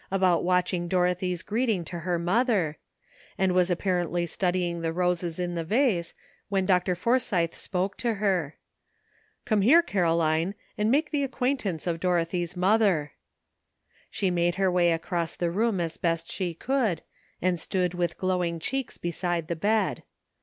about 0.09 0.43
watching 0.43 0.87
Dorothy's 0.87 1.43
greeting 1.43 1.85
to 1.85 1.99
her 1.99 2.17
mother, 2.17 2.79
and 3.37 3.51
was 3.51 3.69
apparently 3.69 4.25
studying 4.25 4.81
the 4.81 4.91
roses 4.91 5.37
in 5.37 5.53
the 5.53 5.63
vase, 5.63 6.15
when 6.49 6.65
Dr. 6.65 6.95
Forsythe 6.95 7.53
spoke 7.53 7.97
to 7.97 8.15
her. 8.15 8.55
''Come 9.45 9.61
here, 9.63 9.83
Caroline, 9.83 10.55
and 10.75 10.89
make 10.89 11.11
the 11.11 11.21
ac 11.21 11.33
quaintance 11.33 11.85
of 11.85 11.99
Dorothy's 11.99 12.57
mother." 12.57 13.11
She 14.09 14.31
made 14.31 14.55
her 14.55 14.71
way 14.71 14.91
across 14.91 15.35
the 15.35 15.51
room 15.51 15.79
as 15.79 15.97
best 15.97 16.31
she 16.31 16.55
could, 16.55 17.03
and 17.39 17.59
stood 17.59 17.93
with 17.93 18.17
glowing 18.17 18.59
cheeks 18.59 18.97
beside 18.97 19.49
the 19.49 19.55
bed. 19.55 20.01